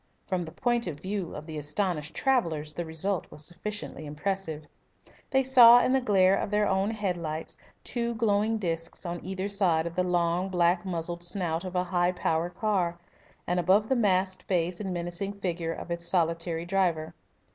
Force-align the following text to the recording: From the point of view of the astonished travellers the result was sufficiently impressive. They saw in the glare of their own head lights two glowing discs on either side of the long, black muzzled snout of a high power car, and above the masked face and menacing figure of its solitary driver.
From 0.25 0.45
the 0.45 0.51
point 0.51 0.87
of 0.87 0.99
view 0.99 1.35
of 1.35 1.45
the 1.45 1.59
astonished 1.59 2.15
travellers 2.15 2.73
the 2.73 2.85
result 2.85 3.27
was 3.29 3.45
sufficiently 3.45 4.07
impressive. 4.07 4.65
They 5.29 5.43
saw 5.43 5.83
in 5.85 5.91
the 5.93 6.01
glare 6.01 6.35
of 6.35 6.49
their 6.49 6.67
own 6.67 6.89
head 6.89 7.17
lights 7.17 7.55
two 7.83 8.15
glowing 8.15 8.57
discs 8.57 9.05
on 9.05 9.23
either 9.23 9.47
side 9.47 9.85
of 9.85 9.93
the 9.93 10.01
long, 10.03 10.49
black 10.49 10.85
muzzled 10.85 11.23
snout 11.23 11.63
of 11.63 11.75
a 11.75 11.83
high 11.83 12.13
power 12.13 12.49
car, 12.49 12.97
and 13.45 13.59
above 13.59 13.89
the 13.89 13.95
masked 13.95 14.41
face 14.47 14.79
and 14.79 14.91
menacing 14.91 15.33
figure 15.33 15.71
of 15.71 15.91
its 15.91 16.03
solitary 16.07 16.65
driver. 16.65 17.13